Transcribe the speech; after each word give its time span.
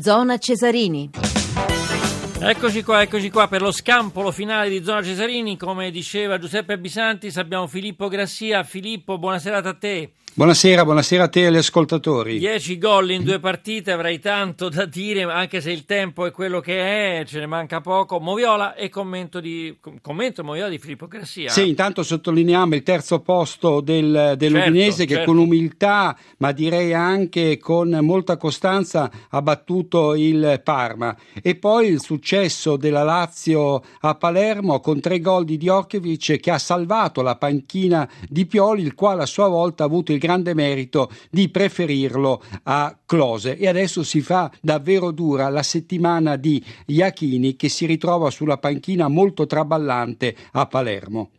Zona 0.00 0.38
Cesarini. 0.38 1.29
Eccoci 2.42 2.82
qua, 2.82 3.02
eccoci 3.02 3.28
qua 3.28 3.48
per 3.48 3.60
lo 3.60 3.70
scampolo 3.70 4.32
finale 4.32 4.70
di 4.70 4.82
Zona 4.82 5.02
Cesarini. 5.02 5.58
Come 5.58 5.90
diceva 5.90 6.38
Giuseppe 6.38 6.78
Bisantis, 6.78 7.36
abbiamo 7.36 7.66
Filippo 7.66 8.08
Grassia. 8.08 8.64
Filippo, 8.64 9.18
buonasera 9.18 9.58
a 9.58 9.74
te. 9.74 10.12
Buonasera, 10.32 10.84
buonasera 10.84 11.24
a 11.24 11.28
te 11.28 11.40
e 11.40 11.46
agli 11.46 11.56
ascoltatori. 11.56 12.38
10 12.38 12.78
gol 12.78 13.10
in 13.10 13.24
due 13.24 13.40
partite, 13.40 13.90
avrei 13.90 14.20
tanto 14.20 14.68
da 14.68 14.86
dire, 14.86 15.24
anche 15.24 15.60
se 15.60 15.72
il 15.72 15.84
tempo 15.84 16.24
è 16.24 16.30
quello 16.30 16.60
che 16.60 17.18
è, 17.18 17.24
ce 17.26 17.40
ne 17.40 17.46
manca 17.46 17.80
poco. 17.80 18.20
Moviola 18.20 18.74
e 18.74 18.88
commento 18.88 19.40
di 19.40 19.76
commento 20.00 20.44
Moviola 20.44 20.68
di 20.68 20.78
Filippo 20.78 21.08
Grassia. 21.08 21.50
Sì, 21.50 21.68
intanto 21.68 22.04
sottolineiamo 22.04 22.76
il 22.76 22.84
terzo 22.84 23.20
posto 23.20 23.80
del, 23.80 24.34
dell'Udinese 24.38 24.98
certo, 24.98 25.04
che 25.04 25.14
certo. 25.14 25.30
con 25.32 25.38
umiltà, 25.38 26.16
ma 26.38 26.52
direi 26.52 26.94
anche 26.94 27.58
con 27.58 27.98
molta 28.00 28.36
costanza, 28.36 29.10
ha 29.28 29.42
battuto 29.42 30.14
il 30.14 30.60
Parma. 30.64 31.14
E 31.42 31.56
poi 31.56 31.88
il 31.88 32.00
successo 32.00 32.29
della 32.76 33.02
Lazio 33.02 33.82
a 34.02 34.14
Palermo 34.14 34.78
con 34.78 35.00
tre 35.00 35.18
gol 35.18 35.44
di 35.44 35.56
Djorkovic 35.56 36.38
che 36.38 36.50
ha 36.52 36.58
salvato 36.58 37.22
la 37.22 37.34
panchina 37.34 38.08
di 38.28 38.46
Pioli, 38.46 38.82
il 38.82 38.94
quale 38.94 39.22
a 39.22 39.26
sua 39.26 39.48
volta 39.48 39.82
ha 39.82 39.86
avuto 39.86 40.12
il 40.12 40.20
grande 40.20 40.54
merito 40.54 41.10
di 41.28 41.48
preferirlo 41.48 42.40
a 42.62 42.96
Close 43.04 43.56
e 43.56 43.66
adesso 43.66 44.04
si 44.04 44.20
fa 44.20 44.48
davvero 44.60 45.10
dura 45.10 45.48
la 45.48 45.64
settimana 45.64 46.36
di 46.36 46.64
Iachini 46.86 47.56
che 47.56 47.68
si 47.68 47.84
ritrova 47.84 48.30
sulla 48.30 48.58
panchina 48.58 49.08
molto 49.08 49.46
traballante 49.46 50.36
a 50.52 50.66
Palermo. 50.66 51.30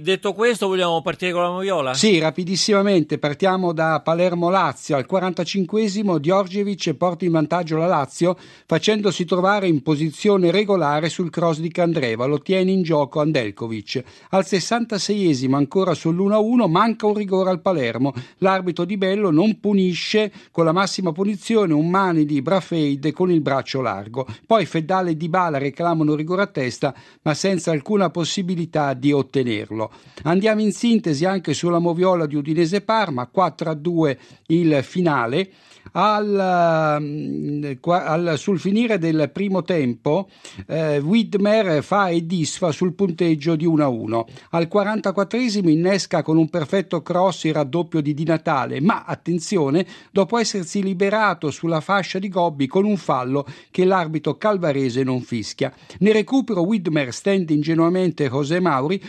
Detto 0.00 0.32
questo, 0.32 0.66
vogliamo 0.66 1.02
partire 1.02 1.32
con 1.32 1.42
la 1.42 1.50
Moviola? 1.50 1.94
Sì, 1.94 2.18
rapidissimamente 2.18 3.18
partiamo 3.18 3.72
da 3.72 4.00
Palermo-Lazio. 4.00 4.96
Al 4.96 5.06
45esimo 5.10 6.16
Djordjevic 6.16 6.94
porta 6.94 7.24
in 7.24 7.32
vantaggio 7.32 7.76
la 7.76 7.86
Lazio 7.86 8.36
facendosi 8.66 9.24
trovare 9.24 9.68
in 9.68 9.82
posizione 9.82 10.50
regolare 10.50 11.08
sul 11.08 11.30
cross 11.30 11.58
di 11.58 11.70
Candreva. 11.70 12.24
Lo 12.24 12.40
tiene 12.40 12.72
in 12.72 12.82
gioco 12.82 13.20
Andelkovic. 13.20 14.02
Al 14.30 14.44
66esimo, 14.46 15.54
ancora 15.54 15.92
sull'1-1, 15.92 16.68
manca 16.68 17.06
un 17.06 17.14
rigore 17.14 17.50
al 17.50 17.60
Palermo. 17.60 18.12
L'arbitro 18.38 18.84
di 18.84 18.96
Bello 18.96 19.30
non 19.30 19.60
punisce 19.60 20.32
con 20.50 20.64
la 20.64 20.72
massima 20.72 21.12
punizione 21.12 21.72
un 21.72 21.90
mani 21.90 22.24
di 22.24 22.42
Brafeide 22.42 23.12
con 23.12 23.30
il 23.30 23.40
braccio 23.40 23.80
largo. 23.80 24.26
Poi 24.46 24.66
Feddale 24.66 25.10
e 25.10 25.16
Dybala 25.16 25.58
reclamano 25.58 26.14
rigore 26.14 26.42
a 26.42 26.46
testa, 26.46 26.94
ma 27.22 27.34
senza 27.34 27.70
alcuna 27.70 28.10
possibilità 28.10 28.94
di 28.94 29.12
ottenerlo 29.12 29.83
farlo. 29.84 29.90
Andiamo 30.24 30.60
in 30.60 30.72
sintesi 30.72 31.24
anche 31.24 31.54
sulla 31.54 31.78
moviola 31.78 32.26
di 32.26 32.36
Udinese 32.36 32.80
Parma, 32.80 33.26
4 33.26 33.70
a 33.70 33.74
2 33.74 34.18
il 34.48 34.80
finale. 34.82 35.50
Al, 35.92 36.96
mm, 36.98 37.64
al, 37.84 38.34
sul 38.38 38.58
finire 38.58 38.98
del 38.98 39.30
primo 39.30 39.62
tempo 39.62 40.28
eh, 40.66 40.98
Widmer 40.98 41.84
fa 41.84 42.08
e 42.08 42.24
disfa 42.24 42.72
sul 42.72 42.94
punteggio 42.94 43.54
di 43.54 43.66
1-1. 43.66 44.24
Al 44.50 44.68
44esimo 44.72 45.68
innesca 45.68 46.22
con 46.22 46.38
un 46.38 46.48
perfetto 46.48 47.02
cross 47.02 47.44
il 47.44 47.52
raddoppio 47.52 48.00
di 48.00 48.14
Di 48.14 48.24
Natale, 48.24 48.80
ma 48.80 49.04
attenzione, 49.04 49.86
dopo 50.10 50.38
essersi 50.38 50.82
liberato 50.82 51.50
sulla 51.50 51.80
fascia 51.80 52.18
di 52.18 52.30
Gobbi 52.30 52.66
con 52.66 52.86
un 52.86 52.96
fallo 52.96 53.46
che 53.70 53.84
l'arbitro 53.84 54.36
calvarese 54.36 55.02
non 55.02 55.20
fischia. 55.20 55.72
Nel 55.98 56.14
recupero 56.14 56.62
Widmer 56.62 57.12
stende 57.12 57.52
ingenuamente 57.52 58.28
José 58.28 58.58
Mauri 58.58 59.00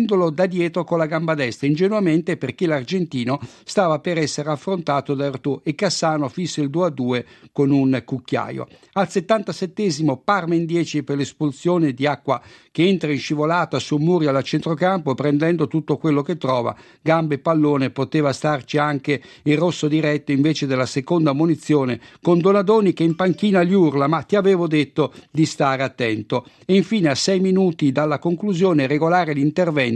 colpendolo 0.00 0.30
da 0.30 0.46
dietro 0.46 0.84
con 0.84 0.98
la 0.98 1.06
gamba 1.06 1.34
destra, 1.34 1.66
ingenuamente 1.66 2.36
perché 2.36 2.66
l'argentino 2.66 3.38
stava 3.64 3.98
per 3.98 4.18
essere 4.18 4.50
affrontato 4.50 5.14
da 5.14 5.26
Artù 5.26 5.60
e 5.62 5.74
Cassano 5.74 6.28
fissa 6.28 6.60
il 6.60 6.70
2-2 6.70 7.24
con 7.52 7.70
un 7.70 8.00
cucchiaio. 8.04 8.66
Al 8.92 9.10
77 9.10 9.68
Parma 10.24 10.54
in 10.54 10.66
10 10.66 11.02
per 11.02 11.16
l'espulsione 11.16 11.92
di 11.92 12.06
Acqua 12.06 12.40
che 12.70 12.86
entra 12.86 13.10
in 13.10 13.18
scivolata 13.18 13.78
su 13.78 13.96
Muria 13.96 14.30
al 14.30 14.42
centrocampo 14.42 15.14
prendendo 15.14 15.66
tutto 15.66 15.96
quello 15.96 16.22
che 16.22 16.36
trova. 16.36 16.74
Gambe 17.00 17.34
e 17.34 17.38
pallone 17.38 17.90
poteva 17.90 18.32
starci 18.32 18.78
anche 18.78 19.20
il 19.44 19.58
rosso 19.58 19.88
diretto 19.88 20.32
invece 20.32 20.66
della 20.66 20.86
seconda 20.86 21.32
munizione 21.32 22.00
con 22.20 22.38
Donadoni 22.38 22.92
che 22.92 23.04
in 23.04 23.16
panchina 23.16 23.62
gli 23.62 23.72
urla 23.72 24.06
ma 24.06 24.22
ti 24.22 24.36
avevo 24.36 24.66
detto 24.66 25.12
di 25.30 25.44
stare 25.44 25.82
attento. 25.82 26.46
E 26.64 26.76
infine 26.76 27.10
a 27.10 27.14
6 27.14 27.40
minuti 27.40 27.92
dalla 27.92 28.18
conclusione 28.18 28.86
regolare 28.86 29.32
l'intervento 29.32 29.89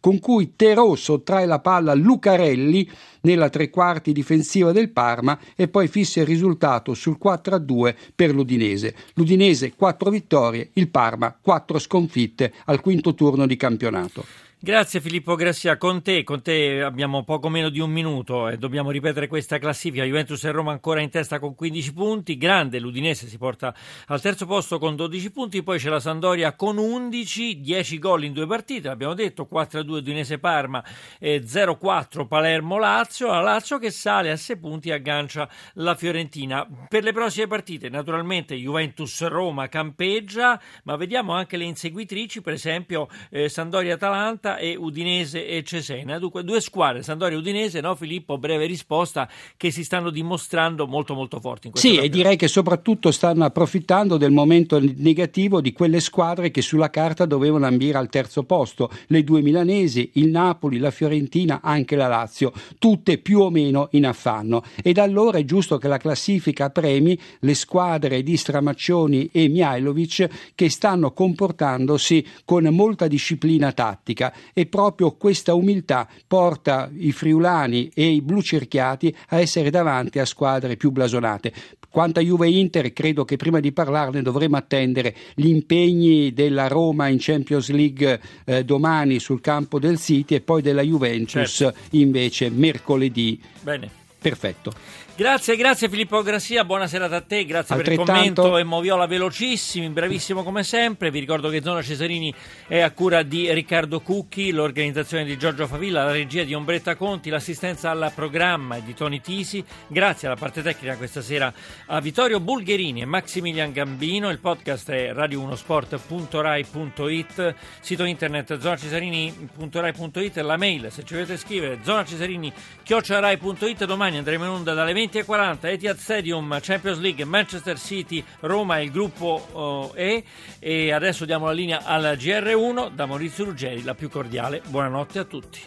con 0.00 0.18
cui 0.18 0.54
Terò 0.56 0.94
sottrae 0.94 1.46
la 1.46 1.60
palla 1.60 1.92
a 1.92 1.96
Lucarelli 1.96 2.88
nella 3.22 3.48
tre 3.48 3.70
quarti 3.70 4.12
difensiva 4.12 4.72
del 4.72 4.90
Parma 4.90 5.38
e 5.56 5.68
poi 5.68 5.88
fissa 5.88 6.20
il 6.20 6.26
risultato 6.26 6.94
sul 6.94 7.18
4-2 7.22 7.94
per 8.14 8.32
l'Udinese. 8.32 8.94
L'Udinese 9.14 9.74
4 9.74 10.10
vittorie, 10.10 10.70
il 10.74 10.88
Parma 10.88 11.36
4 11.40 11.78
sconfitte 11.78 12.52
al 12.66 12.80
quinto 12.80 13.14
turno 13.14 13.46
di 13.46 13.56
campionato. 13.56 14.24
Grazie 14.62 15.00
Filippo 15.00 15.36
Grassia, 15.36 15.78
con 15.78 16.02
te, 16.02 16.22
con 16.22 16.42
te 16.42 16.82
abbiamo 16.82 17.24
poco 17.24 17.48
meno 17.48 17.70
di 17.70 17.80
un 17.80 17.90
minuto 17.90 18.46
e 18.46 18.58
dobbiamo 18.58 18.90
ripetere 18.90 19.26
questa 19.26 19.56
classifica. 19.56 20.04
Juventus 20.04 20.44
e 20.44 20.50
Roma 20.50 20.70
ancora 20.70 21.00
in 21.00 21.08
testa 21.08 21.38
con 21.38 21.54
15 21.54 21.94
punti, 21.94 22.36
grande 22.36 22.78
l'Udinese 22.78 23.26
si 23.26 23.38
porta 23.38 23.74
al 24.08 24.20
terzo 24.20 24.44
posto 24.44 24.78
con 24.78 24.96
12 24.96 25.30
punti, 25.30 25.62
poi 25.62 25.78
c'è 25.78 25.88
la 25.88 25.98
Sandoria 25.98 26.52
con 26.56 26.76
11, 26.76 27.58
10 27.58 27.98
gol 27.98 28.24
in 28.24 28.34
due 28.34 28.46
partite, 28.46 28.88
l'abbiamo 28.88 29.14
detto, 29.14 29.48
4-2 29.50 29.88
Udinese-Parma 29.92 30.84
e 31.18 31.42
0-4 31.42 32.26
Palermo-Lazio, 32.26 33.09
la 33.18 33.40
Lazio 33.40 33.78
che 33.78 33.90
sale 33.90 34.30
a 34.30 34.36
6 34.36 34.56
punti 34.58 34.88
e 34.90 34.92
aggancia 34.92 35.48
la 35.74 35.94
Fiorentina. 35.94 36.66
Per 36.88 37.02
le 37.02 37.12
prossime 37.12 37.46
partite 37.46 37.88
naturalmente 37.88 38.54
Juventus-Roma 38.54 39.68
campeggia, 39.68 40.60
ma 40.84 40.96
vediamo 40.96 41.32
anche 41.32 41.56
le 41.56 41.64
inseguitrici, 41.64 42.40
per 42.40 42.54
esempio 42.54 43.08
eh, 43.30 43.48
Sandoria-Atalanta 43.48 44.18
Atalanta 44.20 44.56
e 44.56 44.76
Udinese 44.76 45.46
e 45.46 45.62
Cesena. 45.62 46.18
Dunque 46.18 46.44
due 46.44 46.60
squadre, 46.60 47.02
Sandoria 47.02 47.36
e 47.36 47.40
Udinese, 47.40 47.80
no 47.80 47.94
Filippo? 47.94 48.38
Breve 48.38 48.66
risposta, 48.66 49.28
che 49.56 49.70
si 49.70 49.84
stanno 49.84 50.10
dimostrando 50.10 50.86
molto 50.86 51.14
molto 51.14 51.40
forti 51.40 51.68
in 51.68 51.74
Sì, 51.74 51.96
e 51.96 52.08
direi 52.08 52.36
che 52.36 52.48
soprattutto 52.48 53.10
stanno 53.10 53.44
approfittando 53.44 54.16
del 54.16 54.30
momento 54.30 54.80
negativo 54.80 55.60
di 55.60 55.72
quelle 55.72 56.00
squadre 56.00 56.50
che 56.50 56.62
sulla 56.62 56.90
carta 56.90 57.24
dovevano 57.24 57.66
ambire 57.66 57.98
al 57.98 58.08
terzo 58.08 58.44
posto, 58.44 58.90
le 59.06 59.24
due 59.24 59.42
milanesi, 59.42 60.10
il 60.14 60.28
Napoli, 60.28 60.78
la 60.78 60.90
Fiorentina, 60.90 61.60
anche 61.62 61.96
la 61.96 62.08
Lazio, 62.08 62.52
tutte 63.00 63.16
più 63.16 63.40
o 63.40 63.50
meno 63.50 63.88
in 63.92 64.04
affanno. 64.04 64.62
Ed 64.82 64.98
allora 64.98 65.38
è 65.38 65.44
giusto 65.44 65.78
che 65.78 65.88
la 65.88 65.96
classifica 65.96 66.68
premi 66.68 67.18
le 67.40 67.54
squadre 67.54 68.22
di 68.22 68.36
Stramaccioni 68.36 69.30
e 69.32 69.48
Mihailovic 69.48 70.52
che 70.54 70.68
stanno 70.68 71.12
comportandosi 71.12 72.24
con 72.44 72.64
molta 72.64 73.06
disciplina 73.06 73.72
tattica 73.72 74.34
e 74.52 74.66
proprio 74.66 75.12
questa 75.12 75.54
umiltà 75.54 76.06
porta 76.26 76.90
i 76.94 77.10
friulani 77.12 77.90
e 77.94 78.08
i 78.08 78.20
blu 78.20 78.42
cerchiati 78.42 79.14
a 79.28 79.40
essere 79.40 79.70
davanti 79.70 80.18
a 80.18 80.26
squadre 80.26 80.76
più 80.76 80.90
blasonate. 80.90 81.52
Quanto 81.90 82.20
a 82.20 82.22
Juve 82.22 82.48
Inter, 82.48 82.92
credo 82.92 83.24
che 83.24 83.36
prima 83.36 83.58
di 83.58 83.72
parlarne 83.72 84.22
dovremo 84.22 84.56
attendere 84.56 85.14
gli 85.34 85.48
impegni 85.48 86.32
della 86.32 86.68
Roma 86.68 87.08
in 87.08 87.16
Champions 87.18 87.68
League 87.70 88.20
eh, 88.44 88.64
domani 88.64 89.18
sul 89.18 89.40
campo 89.40 89.80
del 89.80 89.98
City 89.98 90.36
e 90.36 90.40
poi 90.40 90.62
della 90.62 90.82
Juventus 90.82 91.52
certo. 91.52 91.78
invece 91.90 92.48
mercoledì. 92.50 93.40
Bene. 93.60 93.99
Perfetto. 94.20 94.72
Grazie, 95.20 95.54
grazie 95.56 95.90
Filippo 95.90 96.22
Grassia, 96.22 96.64
buona 96.64 96.86
serata 96.86 97.16
a 97.16 97.20
te, 97.20 97.44
grazie 97.44 97.76
per 97.76 97.92
il 97.92 97.98
commento 97.98 98.56
e 98.56 98.64
Moviola 98.64 99.04
velocissimi, 99.04 99.90
bravissimo 99.90 100.42
come 100.42 100.62
sempre. 100.62 101.10
Vi 101.10 101.18
ricordo 101.18 101.50
che 101.50 101.60
Zona 101.60 101.82
Cesarini 101.82 102.32
è 102.66 102.80
a 102.80 102.90
cura 102.92 103.22
di 103.22 103.52
Riccardo 103.52 104.00
Cucchi, 104.00 104.50
l'organizzazione 104.50 105.24
di 105.24 105.36
Giorgio 105.36 105.66
Favilla, 105.66 106.04
la 106.04 106.12
regia 106.12 106.42
di 106.42 106.54
Ombretta 106.54 106.96
Conti, 106.96 107.28
l'assistenza 107.28 107.90
al 107.90 108.10
programma 108.14 108.78
di 108.78 108.94
Toni 108.94 109.20
Tisi. 109.20 109.62
Grazie 109.88 110.28
alla 110.28 110.38
parte 110.38 110.62
tecnica 110.62 110.96
questa 110.96 111.20
sera 111.20 111.52
a 111.86 112.00
Vittorio 112.00 112.40
Bulgherini 112.40 113.02
e 113.02 113.04
Maximilian 113.04 113.72
Gambino. 113.72 114.30
Il 114.30 114.38
podcast 114.38 114.90
è 114.90 115.12
radio1sport.rai.it, 115.12 117.54
sito 117.80 118.04
internet 118.04 118.58
zonacesarini.rai.it, 118.58 120.36
la 120.36 120.56
mail 120.56 120.90
se 120.90 121.04
ci 121.04 121.12
volete 121.12 121.36
scrivere 121.36 121.80
zonacesarini.it. 121.82 123.84
Domani 123.84 124.09
andremo 124.18 124.44
in 124.44 124.50
onda 124.50 124.74
dalle 124.74 124.92
20 124.92 125.10
20.40 125.10 125.66
Etihad 125.66 125.96
Stadium, 125.96 126.58
Champions 126.60 126.98
League, 126.98 127.24
Manchester 127.24 127.78
City, 127.78 128.24
Roma 128.40 128.78
il 128.78 128.90
gruppo 128.90 129.92
E 129.94 130.24
e 130.58 130.92
adesso 130.92 131.24
diamo 131.24 131.46
la 131.46 131.52
linea 131.52 131.82
alla 131.84 132.12
GR1 132.12 132.92
da 132.94 133.06
Maurizio 133.06 133.44
Ruggeri, 133.44 133.82
la 133.82 133.94
più 133.94 134.08
cordiale. 134.08 134.62
Buonanotte 134.68 135.18
a 135.18 135.24
tutti. 135.24 135.60